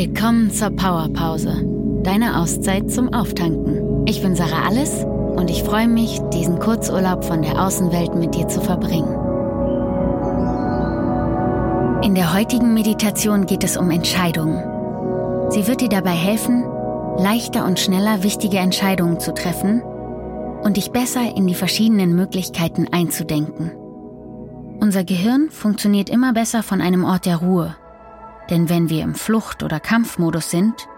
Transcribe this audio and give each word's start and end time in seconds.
Willkommen 0.00 0.52
zur 0.52 0.70
Powerpause, 0.70 1.64
deine 2.04 2.38
Auszeit 2.38 2.88
zum 2.88 3.12
Auftanken. 3.12 4.06
Ich 4.06 4.22
bin 4.22 4.36
Sarah 4.36 4.68
Alles 4.68 5.02
und 5.02 5.50
ich 5.50 5.64
freue 5.64 5.88
mich, 5.88 6.20
diesen 6.32 6.60
Kurzurlaub 6.60 7.24
von 7.24 7.42
der 7.42 7.60
Außenwelt 7.60 8.14
mit 8.14 8.32
dir 8.36 8.46
zu 8.46 8.60
verbringen. 8.60 9.12
In 12.04 12.14
der 12.14 12.32
heutigen 12.32 12.74
Meditation 12.74 13.46
geht 13.46 13.64
es 13.64 13.76
um 13.76 13.90
Entscheidungen. 13.90 14.62
Sie 15.50 15.66
wird 15.66 15.80
dir 15.80 15.88
dabei 15.88 16.12
helfen, 16.12 16.62
leichter 17.16 17.66
und 17.66 17.80
schneller 17.80 18.22
wichtige 18.22 18.58
Entscheidungen 18.58 19.18
zu 19.18 19.34
treffen 19.34 19.82
und 20.62 20.76
dich 20.76 20.92
besser 20.92 21.36
in 21.36 21.48
die 21.48 21.56
verschiedenen 21.56 22.14
Möglichkeiten 22.14 22.86
einzudenken. 22.92 23.72
Unser 24.78 25.02
Gehirn 25.02 25.50
funktioniert 25.50 26.08
immer 26.08 26.32
besser 26.34 26.62
von 26.62 26.80
einem 26.80 27.02
Ort 27.02 27.26
der 27.26 27.38
Ruhe. 27.38 27.74
Denn 28.50 28.68
wenn 28.68 28.88
wir 28.88 29.02
im 29.02 29.14
Flucht- 29.14 29.62
oder 29.62 29.80
Kampfmodus 29.80 30.50
sind, 30.50 30.88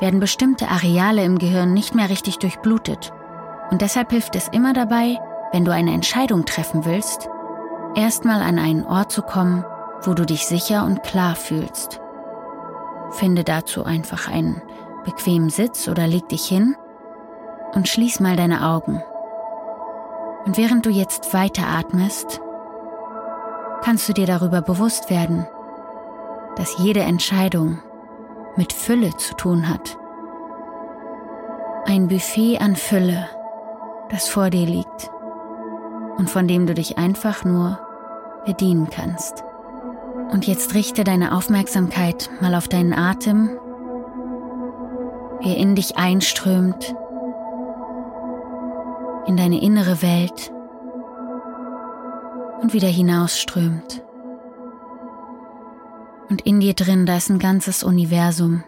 werden 0.00 0.20
bestimmte 0.20 0.68
Areale 0.68 1.24
im 1.24 1.38
Gehirn 1.38 1.72
nicht 1.72 1.94
mehr 1.94 2.08
richtig 2.08 2.38
durchblutet. 2.38 3.12
Und 3.70 3.82
deshalb 3.82 4.10
hilft 4.10 4.36
es 4.36 4.48
immer 4.48 4.72
dabei, 4.72 5.18
wenn 5.52 5.64
du 5.64 5.72
eine 5.72 5.92
Entscheidung 5.92 6.44
treffen 6.44 6.84
willst, 6.84 7.28
erstmal 7.94 8.42
an 8.42 8.58
einen 8.58 8.84
Ort 8.84 9.12
zu 9.12 9.22
kommen, 9.22 9.64
wo 10.02 10.14
du 10.14 10.26
dich 10.26 10.46
sicher 10.46 10.84
und 10.84 11.02
klar 11.02 11.36
fühlst. 11.36 12.00
Finde 13.12 13.44
dazu 13.44 13.84
einfach 13.84 14.28
einen 14.28 14.60
bequemen 15.04 15.50
Sitz 15.50 15.88
oder 15.88 16.06
leg 16.06 16.28
dich 16.28 16.44
hin 16.46 16.74
und 17.74 17.88
schließ 17.88 18.20
mal 18.20 18.36
deine 18.36 18.66
Augen. 18.66 19.02
Und 20.44 20.58
während 20.58 20.84
du 20.84 20.90
jetzt 20.90 21.32
weiteratmest, 21.32 22.40
kannst 23.82 24.08
du 24.08 24.12
dir 24.12 24.26
darüber 24.26 24.60
bewusst 24.60 25.10
werden, 25.10 25.46
dass 26.56 26.78
jede 26.78 27.00
Entscheidung 27.00 27.78
mit 28.56 28.72
Fülle 28.72 29.16
zu 29.16 29.34
tun 29.34 29.68
hat. 29.68 29.98
Ein 31.86 32.08
Buffet 32.08 32.58
an 32.58 32.76
Fülle, 32.76 33.28
das 34.10 34.28
vor 34.28 34.50
dir 34.50 34.66
liegt 34.66 35.10
und 36.16 36.30
von 36.30 36.46
dem 36.46 36.66
du 36.66 36.74
dich 36.74 36.98
einfach 36.98 37.44
nur 37.44 37.78
bedienen 38.46 38.88
kannst. 38.90 39.42
Und 40.30 40.46
jetzt 40.46 40.74
richte 40.74 41.04
deine 41.04 41.34
Aufmerksamkeit 41.34 42.30
mal 42.40 42.54
auf 42.54 42.68
deinen 42.68 42.92
Atem, 42.92 43.50
wie 45.40 45.50
er 45.50 45.56
in 45.56 45.74
dich 45.74 45.96
einströmt, 45.96 46.94
in 49.26 49.36
deine 49.36 49.60
innere 49.60 50.02
Welt 50.02 50.52
und 52.60 52.72
wieder 52.72 52.88
hinausströmt. 52.88 54.03
Und 56.28 56.42
in 56.42 56.60
dir 56.60 56.74
drin, 56.74 57.06
da 57.06 57.16
ist 57.16 57.30
ein 57.30 57.38
ganzes 57.38 57.82
Universum. 57.82 58.64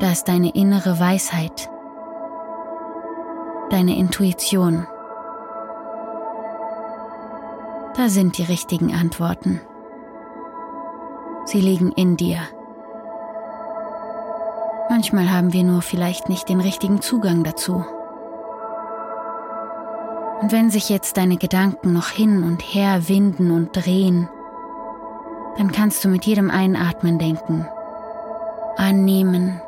Da 0.00 0.12
ist 0.12 0.24
deine 0.24 0.54
innere 0.54 1.00
Weisheit, 1.00 1.68
deine 3.70 3.96
Intuition. 3.96 4.86
Da 7.96 8.08
sind 8.08 8.38
die 8.38 8.44
richtigen 8.44 8.94
Antworten. 8.94 9.60
Sie 11.46 11.60
liegen 11.60 11.90
in 11.92 12.16
dir. 12.16 12.38
Manchmal 14.88 15.32
haben 15.32 15.52
wir 15.52 15.64
nur 15.64 15.82
vielleicht 15.82 16.28
nicht 16.28 16.48
den 16.48 16.60
richtigen 16.60 17.02
Zugang 17.02 17.42
dazu. 17.42 17.84
Und 20.40 20.52
wenn 20.52 20.70
sich 20.70 20.88
jetzt 20.88 21.16
deine 21.16 21.36
Gedanken 21.36 21.92
noch 21.92 22.08
hin 22.10 22.44
und 22.44 22.62
her 22.62 23.08
winden 23.08 23.50
und 23.50 23.74
drehen, 23.74 24.28
dann 25.58 25.72
kannst 25.72 26.02
du 26.04 26.08
mit 26.08 26.24
jedem 26.24 26.50
Einatmen 26.50 27.18
denken, 27.18 27.68
annehmen 28.76 29.60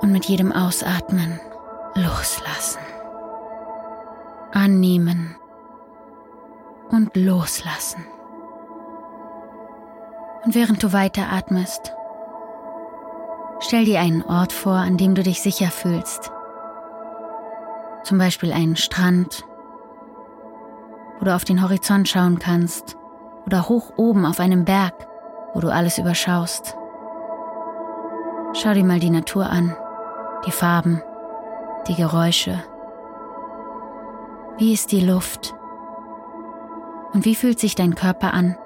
und 0.00 0.10
mit 0.10 0.24
jedem 0.24 0.50
Ausatmen 0.50 1.38
loslassen. 1.94 2.80
Annehmen 4.52 5.36
und 6.90 7.14
loslassen. 7.16 8.04
Und 10.44 10.54
während 10.54 10.82
du 10.82 10.92
weiteratmest, 10.92 11.92
stell 13.60 13.84
dir 13.84 14.00
einen 14.00 14.22
Ort 14.22 14.52
vor, 14.52 14.74
an 14.74 14.96
dem 14.96 15.14
du 15.14 15.22
dich 15.22 15.40
sicher 15.40 15.68
fühlst 15.68 16.32
zum 18.04 18.18
Beispiel 18.18 18.52
einen 18.52 18.76
Strand, 18.76 19.44
wo 21.18 21.24
du 21.24 21.34
auf 21.34 21.44
den 21.44 21.62
Horizont 21.62 22.08
schauen 22.08 22.38
kannst 22.38 22.96
oder 23.46 23.68
hoch 23.68 23.92
oben 23.96 24.24
auf 24.26 24.40
einem 24.40 24.64
Berg, 24.64 24.94
wo 25.52 25.60
du 25.60 25.72
alles 25.72 25.98
überschaust. 25.98 26.76
Schau 28.54 28.72
dir 28.72 28.84
mal 28.84 29.00
die 29.00 29.10
Natur 29.10 29.46
an, 29.46 29.76
die 30.46 30.52
Farben, 30.52 31.02
die 31.88 31.94
Geräusche. 31.94 32.62
Wie 34.58 34.72
ist 34.72 34.92
die 34.92 35.00
Luft? 35.00 35.54
Und 37.12 37.24
wie 37.24 37.34
fühlt 37.34 37.58
sich 37.58 37.74
dein 37.74 37.94
Körper 37.94 38.32
an, 38.32 38.56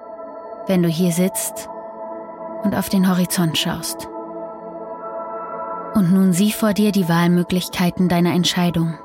wenn 0.67 0.83
du 0.83 0.89
hier 0.89 1.13
sitzt 1.13 1.69
und 2.63 2.75
auf 2.75 2.89
den 2.89 3.09
Horizont 3.09 3.57
schaust? 3.57 4.09
Und 5.95 6.13
nun 6.13 6.33
sieh 6.33 6.53
vor 6.53 6.75
dir 6.75 6.93
die 6.93 7.09
Wahlmöglichkeiten 7.09 8.09
deiner 8.09 8.35
Entscheidung. 8.35 8.99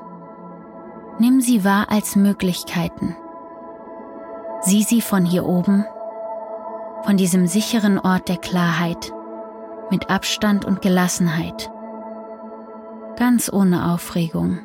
Nimm 1.18 1.40
sie 1.40 1.64
wahr 1.64 1.86
als 1.90 2.16
Möglichkeiten. 2.16 3.16
Sieh 4.66 4.82
sie 4.82 5.02
von 5.02 5.26
hier 5.26 5.44
oben, 5.44 5.84
von 7.04 7.18
diesem 7.18 7.46
sicheren 7.46 7.98
Ort 7.98 8.30
der 8.30 8.38
Klarheit, 8.38 9.12
mit 9.90 10.08
Abstand 10.08 10.64
und 10.64 10.80
Gelassenheit, 10.80 11.70
ganz 13.16 13.52
ohne 13.52 13.92
Aufregung. 13.92 14.58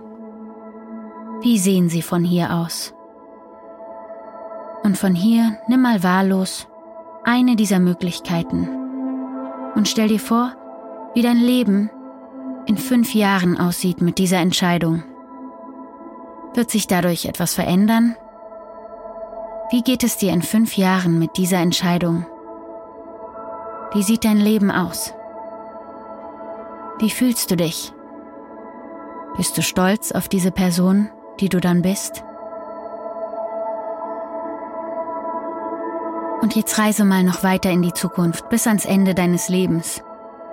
Wie 1.41 1.59
sehen 1.59 1.89
sie 1.89 2.01
von 2.01 2.23
hier 2.23 2.53
aus? 2.53 2.93
Und 4.83 4.97
von 4.97 5.15
hier 5.15 5.57
nimm 5.67 5.81
mal 5.81 6.01
wahllos 6.01 6.69
eine 7.25 7.57
dieser 7.57 7.79
Möglichkeiten 7.79 8.69
und 9.75 9.89
stell 9.89 10.07
dir 10.07 10.19
vor, 10.19 10.53
wie 11.13 11.21
dein 11.21 11.39
Leben 11.39 11.89
in 12.67 12.77
fünf 12.77 13.13
Jahren 13.13 13.59
aussieht 13.59 13.99
mit 14.01 14.17
dieser 14.17 14.37
Entscheidung. 14.37 15.03
Wird 16.53 16.71
sich 16.71 16.87
dadurch 16.87 17.25
etwas 17.25 17.53
verändern? 17.53 18.15
Wie 19.71 19.83
geht 19.83 20.03
es 20.03 20.17
dir 20.17 20.33
in 20.33 20.41
fünf 20.41 20.77
Jahren 20.77 21.19
mit 21.19 21.37
dieser 21.37 21.57
Entscheidung? 21.57 22.25
Wie 23.93 24.01
sieht 24.01 24.25
dein 24.25 24.37
Leben 24.37 24.71
aus? 24.71 25.13
Wie 26.97 27.11
fühlst 27.11 27.51
du 27.51 27.55
dich? 27.55 27.93
Bist 29.37 29.55
du 29.55 29.61
stolz 29.61 30.11
auf 30.11 30.27
diese 30.27 30.49
Person, 30.49 31.09
die 31.39 31.49
du 31.49 31.59
dann 31.59 31.83
bist? 31.83 32.23
Und 36.41 36.55
jetzt 36.55 36.79
reise 36.79 37.05
mal 37.05 37.23
noch 37.23 37.43
weiter 37.43 37.69
in 37.69 37.83
die 37.83 37.93
Zukunft, 37.93 38.49
bis 38.49 38.65
ans 38.65 38.85
Ende 38.85 39.13
deines 39.13 39.49
Lebens. 39.49 40.01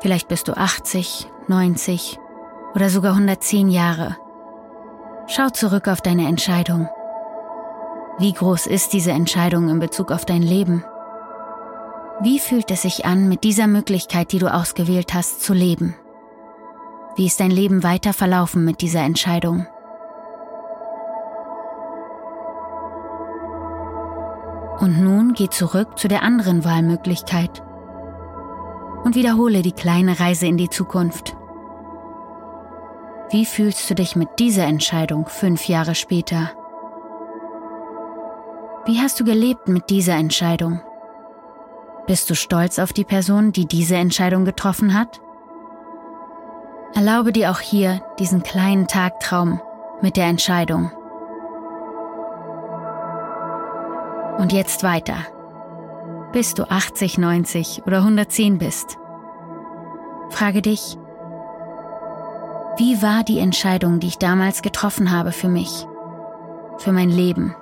Vielleicht 0.00 0.28
bist 0.28 0.46
du 0.48 0.52
80, 0.52 1.26
90 1.48 2.18
oder 2.74 2.90
sogar 2.90 3.12
110 3.12 3.70
Jahre. 3.70 4.18
Schau 5.26 5.48
zurück 5.48 5.88
auf 5.88 6.02
deine 6.02 6.28
Entscheidung. 6.28 6.90
Wie 8.18 8.32
groß 8.32 8.66
ist 8.66 8.94
diese 8.94 9.10
Entscheidung 9.10 9.68
in 9.68 9.78
Bezug 9.78 10.10
auf 10.10 10.24
dein 10.24 10.40
Leben? 10.40 10.82
Wie 12.22 12.38
fühlt 12.38 12.70
es 12.70 12.82
sich 12.82 13.04
an, 13.04 13.28
mit 13.28 13.44
dieser 13.44 13.66
Möglichkeit, 13.66 14.32
die 14.32 14.38
du 14.38 14.52
ausgewählt 14.52 15.12
hast, 15.12 15.42
zu 15.42 15.52
leben? 15.52 15.94
Wie 17.16 17.26
ist 17.26 17.40
dein 17.40 17.50
Leben 17.50 17.82
weiter 17.82 18.14
verlaufen 18.14 18.64
mit 18.64 18.80
dieser 18.80 19.00
Entscheidung? 19.00 19.66
Und 24.80 25.02
nun 25.02 25.34
geh 25.34 25.50
zurück 25.50 25.98
zu 25.98 26.08
der 26.08 26.22
anderen 26.22 26.64
Wahlmöglichkeit 26.64 27.62
und 29.04 29.14
wiederhole 29.14 29.60
die 29.60 29.72
kleine 29.72 30.18
Reise 30.20 30.46
in 30.46 30.56
die 30.56 30.70
Zukunft. 30.70 31.36
Wie 33.30 33.44
fühlst 33.44 33.90
du 33.90 33.94
dich 33.94 34.16
mit 34.16 34.28
dieser 34.38 34.64
Entscheidung 34.64 35.26
fünf 35.26 35.68
Jahre 35.68 35.94
später? 35.94 36.52
Wie 38.86 39.00
hast 39.00 39.18
du 39.18 39.24
gelebt 39.24 39.66
mit 39.66 39.90
dieser 39.90 40.14
Entscheidung? 40.14 40.80
Bist 42.06 42.30
du 42.30 42.36
stolz 42.36 42.78
auf 42.78 42.92
die 42.92 43.02
Person, 43.02 43.50
die 43.50 43.66
diese 43.66 43.96
Entscheidung 43.96 44.44
getroffen 44.44 44.96
hat? 44.96 45.20
Erlaube 46.94 47.32
dir 47.32 47.50
auch 47.50 47.58
hier 47.58 48.00
diesen 48.20 48.44
kleinen 48.44 48.86
Tagtraum 48.86 49.60
mit 50.02 50.16
der 50.16 50.26
Entscheidung. 50.26 50.92
Und 54.38 54.52
jetzt 54.52 54.84
weiter. 54.84 55.16
Bis 56.30 56.54
du 56.54 56.70
80, 56.70 57.18
90 57.18 57.82
oder 57.86 57.98
110 57.98 58.58
bist. 58.58 58.98
Frage 60.30 60.62
dich, 60.62 60.96
wie 62.78 63.02
war 63.02 63.24
die 63.24 63.40
Entscheidung, 63.40 63.98
die 63.98 64.06
ich 64.06 64.18
damals 64.18 64.62
getroffen 64.62 65.10
habe 65.10 65.32
für 65.32 65.48
mich, 65.48 65.86
für 66.78 66.92
mein 66.92 67.10
Leben? 67.10 67.56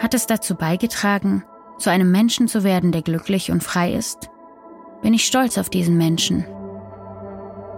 Hat 0.00 0.14
es 0.14 0.26
dazu 0.26 0.54
beigetragen, 0.54 1.44
zu 1.76 1.90
einem 1.90 2.10
Menschen 2.10 2.48
zu 2.48 2.64
werden, 2.64 2.90
der 2.90 3.02
glücklich 3.02 3.50
und 3.50 3.62
frei 3.62 3.92
ist? 3.92 4.30
Bin 5.02 5.12
ich 5.12 5.26
stolz 5.26 5.58
auf 5.58 5.68
diesen 5.68 5.98
Menschen? 5.98 6.46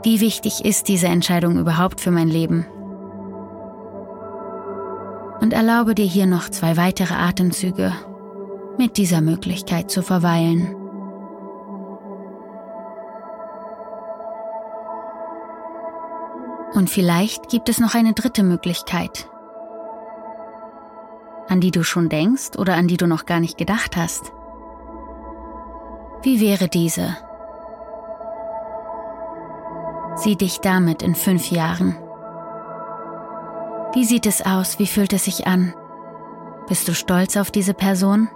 Wie 0.05 0.21
wichtig 0.21 0.65
ist 0.65 0.87
diese 0.87 1.09
Entscheidung 1.09 1.59
überhaupt 1.59 2.01
für 2.01 2.13
mein 2.13 2.29
Leben? 2.29 2.65
Und 5.41 5.53
erlaube 5.53 5.97
dir 5.97 6.07
hier 6.07 6.27
noch 6.27 6.49
zwei 6.49 6.77
weitere 6.77 7.15
Atemzüge 7.15 7.93
mit 8.79 8.99
dieser 8.99 9.21
Möglichkeit 9.21 9.91
zu 9.91 10.01
verweilen. 10.01 10.77
Und 16.73 16.89
vielleicht 16.89 17.49
gibt 17.49 17.69
es 17.69 17.81
noch 17.81 17.97
eine 17.97 18.13
dritte 18.13 18.45
Möglichkeit, 18.45 19.29
an 21.53 21.61
die 21.61 21.71
du 21.71 21.85
schon 21.85 22.09
denkst 22.09 22.57
oder 22.57 22.77
an 22.77 22.89
die 22.89 22.97
du 22.97 23.07
noch 23.07 23.27
gar 23.27 23.39
nicht 23.39 23.59
gedacht 23.59 23.95
hast. 23.95 24.33
Wie 26.23 26.41
wäre 26.41 26.69
diese? 26.69 27.17
Sieh 30.17 30.37
dich 30.37 30.61
damit 30.61 31.03
in 31.03 31.15
fünf 31.15 31.51
Jahren. 31.51 31.97
Wie 33.93 34.05
sieht 34.05 34.25
es 34.25 34.41
aus? 34.41 34.79
Wie 34.79 34.87
fühlt 34.87 35.13
es 35.13 35.27
sich 35.27 35.47
an? 35.47 35.75
Bist 36.69 36.89
du 36.89 36.95
stolz 36.95 37.37
auf 37.37 37.51
diese 37.51 37.75
Person? 37.75 38.29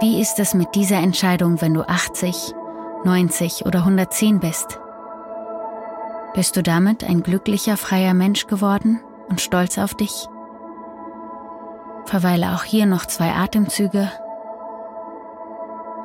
Wie 0.00 0.20
ist 0.20 0.38
es 0.38 0.54
mit 0.54 0.74
dieser 0.76 0.98
Entscheidung, 0.98 1.60
wenn 1.60 1.74
du 1.74 1.82
80, 1.82 2.54
90 3.04 3.66
oder 3.66 3.80
110 3.80 4.38
bist? 4.38 4.78
Bist 6.34 6.56
du 6.56 6.62
damit 6.62 7.02
ein 7.02 7.22
glücklicher, 7.22 7.76
freier 7.76 8.14
Mensch 8.14 8.46
geworden 8.46 9.00
und 9.28 9.40
stolz 9.40 9.78
auf 9.78 9.94
dich? 9.94 10.28
Verweile 12.04 12.54
auch 12.54 12.62
hier 12.62 12.86
noch 12.86 13.06
zwei 13.06 13.32
Atemzüge 13.32 14.10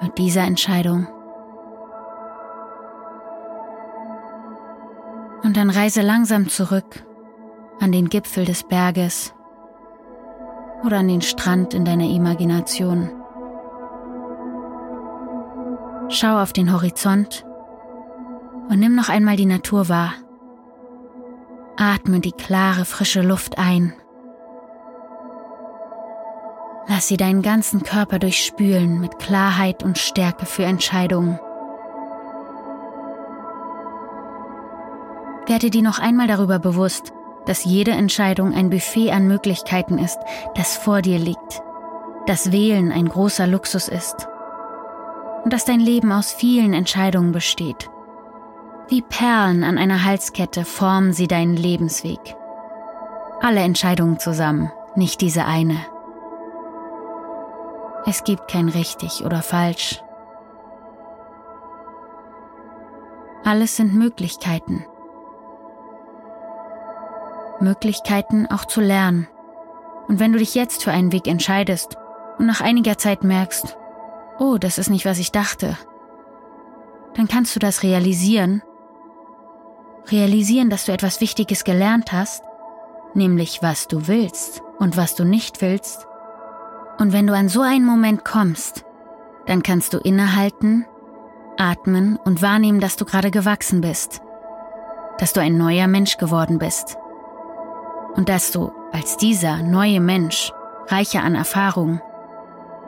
mit 0.02 0.18
dieser 0.18 0.42
Entscheidung. 0.42 1.08
Und 5.44 5.58
dann 5.58 5.70
reise 5.70 6.02
langsam 6.02 6.50
zurück 6.50 7.06
an 7.80 7.92
den 7.92 8.10
Gipfel 8.10 8.46
des 8.46 8.64
Berges 8.64 9.34
oder 10.84 10.98
an 10.98 11.08
den 11.08 11.22
Strand 11.22 11.74
in 11.74 11.86
deiner 11.86 12.10
Imagination. 12.10 13.10
Schau 16.10 16.42
auf 16.42 16.54
den 16.54 16.74
Horizont 16.74 17.46
und 18.70 18.80
nimm 18.80 18.96
noch 18.96 19.10
einmal 19.10 19.36
die 19.36 19.46
Natur 19.46 19.90
wahr. 19.90 20.14
Atme 21.82 22.20
die 22.20 22.32
klare, 22.32 22.86
frische 22.86 23.24
Luft 23.24 23.58
ein. 23.58 23.94
Lass 26.88 27.08
sie 27.08 27.18
deinen 27.18 27.42
ganzen 27.42 27.82
Körper 27.82 28.20
durchspülen 28.20 29.00
mit 29.00 29.18
Klarheit 29.18 29.82
und 29.82 29.98
Stärke 29.98 30.46
für 30.46 30.64
Entscheidungen. 30.64 31.40
Werde 35.48 35.72
dir 35.72 35.82
noch 35.82 35.98
einmal 35.98 36.28
darüber 36.28 36.60
bewusst, 36.60 37.14
dass 37.48 37.66
jede 37.66 37.92
Entscheidung 37.92 38.54
ein 38.54 38.70
Buffet 38.70 39.10
an 39.10 39.28
Möglichkeiten 39.28 39.98
ist, 39.98 40.20
das 40.54 40.78
vor 40.78 41.02
dir 41.02 41.18
liegt, 41.18 41.64
dass 42.28 42.52
Wählen 42.52 42.92
ein 42.92 43.10
großer 43.10 43.48
Luxus 43.48 43.88
ist 43.88 44.28
und 45.44 45.52
dass 45.52 45.66
dein 45.66 45.80
Leben 45.80 46.12
aus 46.12 46.32
vielen 46.32 46.74
Entscheidungen 46.74 47.32
besteht. 47.32 47.90
Wie 48.92 49.02
Perlen 49.02 49.64
an 49.64 49.78
einer 49.78 50.04
Halskette 50.04 50.66
formen 50.66 51.14
sie 51.14 51.30
deinen 51.30 51.56
Lebensweg. 51.56 52.20
Alle 53.40 53.62
Entscheidungen 53.62 54.20
zusammen, 54.20 54.70
nicht 54.98 55.22
diese 55.22 55.46
eine. 55.46 55.78
Es 58.06 58.26
gibt 58.26 58.50
kein 58.50 58.68
richtig 58.68 59.24
oder 59.24 59.42
falsch. 59.44 60.04
Alles 63.46 63.78
sind 63.78 63.94
Möglichkeiten. 63.94 64.86
Möglichkeiten 67.62 68.46
auch 68.48 68.66
zu 68.66 68.82
lernen. 68.82 69.30
Und 70.10 70.20
wenn 70.20 70.34
du 70.34 70.40
dich 70.40 70.54
jetzt 70.54 70.84
für 70.84 70.92
einen 70.92 71.14
Weg 71.14 71.30
entscheidest 71.30 71.96
und 72.40 72.46
nach 72.46 72.60
einiger 72.60 72.98
Zeit 72.98 73.24
merkst, 73.24 73.78
oh, 74.38 74.58
das 74.58 74.78
ist 74.78 74.90
nicht, 74.90 75.06
was 75.06 75.18
ich 75.18 75.32
dachte, 75.32 75.78
dann 77.14 77.30
kannst 77.30 77.56
du 77.56 77.60
das 77.62 77.84
realisieren. 77.84 78.62
Realisieren, 80.10 80.70
dass 80.70 80.86
du 80.86 80.92
etwas 80.92 81.22
Wichtiges 81.22 81.64
gelernt 81.64 82.12
hast, 82.12 82.44
nämlich 83.14 83.62
was 83.62 83.88
du 83.88 84.08
willst 84.08 84.62
und 84.80 84.98
was 84.98 85.16
du 85.16 85.24
nicht 85.24 85.62
willst. 85.62 86.08
Und 86.98 87.14
wenn 87.14 87.28
du 87.28 87.34
an 87.34 87.50
so 87.50 87.62
einen 87.62 87.86
Moment 87.86 88.26
kommst, 88.26 88.86
dann 89.46 89.64
kannst 89.64 89.94
du 89.94 89.98
innehalten, 89.98 90.86
atmen 91.58 92.18
und 92.18 92.42
wahrnehmen, 92.42 92.80
dass 92.80 92.96
du 92.96 93.06
gerade 93.06 93.32
gewachsen 93.32 93.82
bist, 93.82 94.22
dass 95.18 95.34
du 95.34 95.42
ein 95.42 95.58
neuer 95.58 95.88
Mensch 95.88 96.18
geworden 96.18 96.58
bist 96.58 96.98
und 98.16 98.30
dass 98.30 98.52
du 98.52 98.72
als 98.92 99.18
dieser 99.18 99.58
neue 99.58 100.00
Mensch, 100.00 100.52
reicher 100.88 101.24
an 101.24 101.36
Erfahrung, 101.36 102.02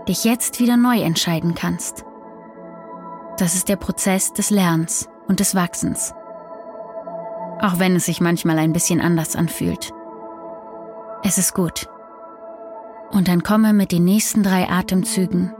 dich 0.08 0.24
jetzt 0.24 0.60
wieder 0.60 0.78
neu 0.78 1.00
entscheiden 1.02 1.56
kannst. 1.56 2.04
Das 3.38 3.56
ist 3.56 3.70
der 3.70 3.78
Prozess 3.78 4.34
des 4.34 4.50
Lernens 4.50 5.10
und 5.28 5.40
des 5.40 5.56
Wachsens. 5.56 6.14
Auch 7.64 7.80
wenn 7.80 7.96
es 7.96 8.06
sich 8.06 8.20
manchmal 8.20 8.60
ein 8.60 8.74
bisschen 8.74 9.00
anders 9.00 9.38
anfühlt. 9.38 9.94
Es 11.24 11.38
ist 11.38 11.54
gut. 11.54 11.88
Und 13.12 13.30
dann 13.30 13.42
komme 13.42 13.72
mit 13.72 13.94
den 13.94 14.04
nächsten 14.04 14.44
drei 14.44 14.70
Atemzügen 14.70 15.56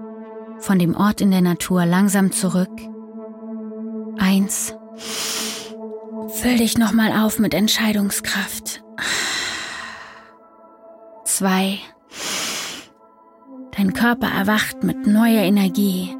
von 0.60 0.80
dem 0.80 0.98
Ort 0.98 1.22
in 1.22 1.32
der 1.32 1.40
Natur 1.40 1.86
langsam 1.86 2.34
zurück. 2.34 2.70
Eins. 4.18 4.76
Füll 6.28 6.58
dich 6.58 6.78
nochmal 6.78 7.26
auf 7.26 7.40
mit 7.40 7.54
Entscheidungskraft. 7.54 8.84
Zwei. 11.24 11.80
Dein 13.78 13.94
Körper 13.94 14.28
erwacht 14.28 14.84
mit 14.84 15.08
neuer 15.08 15.44
Energie. 15.44 16.18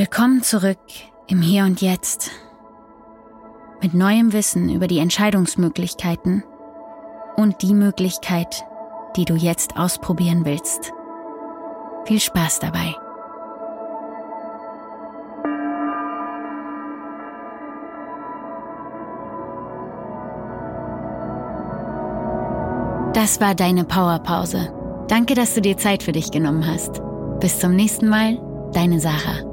Willkommen 0.00 0.42
zurück 0.42 0.78
im 1.26 1.42
Hier 1.42 1.64
und 1.64 1.82
Jetzt. 1.82 2.30
Mit 3.82 3.92
neuem 3.92 4.32
Wissen 4.32 4.70
über 4.70 4.86
die 4.86 4.98
Entscheidungsmöglichkeiten 4.98 6.42
und 7.36 7.60
die 7.60 7.74
Möglichkeit, 7.74 8.64
die 9.16 9.26
du 9.26 9.34
jetzt 9.34 9.76
ausprobieren 9.76 10.46
willst. 10.46 10.90
Viel 12.06 12.18
Spaß 12.18 12.60
dabei. 12.60 12.94
Das 23.12 23.38
war 23.42 23.54
deine 23.54 23.84
Powerpause. 23.84 24.72
Danke, 25.08 25.34
dass 25.34 25.52
du 25.52 25.60
dir 25.60 25.76
Zeit 25.76 26.02
für 26.02 26.12
dich 26.12 26.30
genommen 26.30 26.66
hast. 26.66 27.02
Bis 27.40 27.58
zum 27.58 27.76
nächsten 27.76 28.08
Mal, 28.08 28.38
deine 28.72 28.98
Sarah. 28.98 29.49